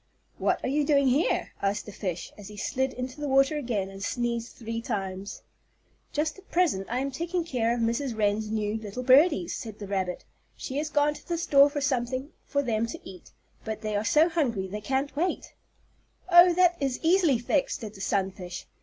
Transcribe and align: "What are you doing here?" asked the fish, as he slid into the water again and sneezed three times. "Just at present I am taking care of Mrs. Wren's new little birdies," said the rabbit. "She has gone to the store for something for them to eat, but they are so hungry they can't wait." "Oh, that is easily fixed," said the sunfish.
"What 0.39 0.59
are 0.63 0.67
you 0.67 0.83
doing 0.83 1.09
here?" 1.09 1.51
asked 1.61 1.85
the 1.85 1.91
fish, 1.91 2.33
as 2.35 2.47
he 2.47 2.57
slid 2.57 2.91
into 2.93 3.21
the 3.21 3.27
water 3.27 3.55
again 3.55 3.87
and 3.87 4.03
sneezed 4.03 4.55
three 4.55 4.81
times. 4.81 5.43
"Just 6.11 6.39
at 6.39 6.49
present 6.49 6.87
I 6.89 6.97
am 7.01 7.11
taking 7.11 7.43
care 7.43 7.71
of 7.75 7.81
Mrs. 7.81 8.17
Wren's 8.17 8.49
new 8.49 8.77
little 8.77 9.03
birdies," 9.03 9.53
said 9.55 9.77
the 9.77 9.85
rabbit. 9.85 10.25
"She 10.57 10.77
has 10.77 10.89
gone 10.89 11.13
to 11.13 11.27
the 11.27 11.37
store 11.37 11.69
for 11.69 11.81
something 11.81 12.31
for 12.47 12.63
them 12.63 12.87
to 12.87 12.99
eat, 13.07 13.29
but 13.63 13.81
they 13.81 13.95
are 13.95 14.03
so 14.03 14.27
hungry 14.27 14.65
they 14.67 14.81
can't 14.81 15.15
wait." 15.15 15.53
"Oh, 16.31 16.51
that 16.55 16.77
is 16.81 16.99
easily 17.03 17.37
fixed," 17.37 17.81
said 17.81 17.93
the 17.93 18.01
sunfish. 18.01 18.65